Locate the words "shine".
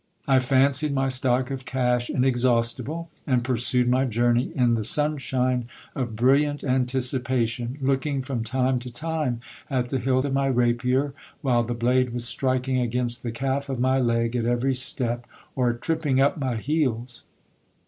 5.19-5.67